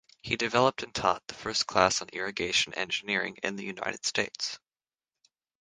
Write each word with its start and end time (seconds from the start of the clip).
He 0.23 0.35
developed 0.35 0.81
and 0.81 0.95
taught 0.95 1.27
the 1.27 1.35
first 1.35 1.67
class 1.67 2.01
on 2.01 2.09
irrigation 2.09 2.73
engineering 2.73 3.37
in 3.43 3.55
the 3.55 3.63
United 3.65 4.03
States. 4.03 4.57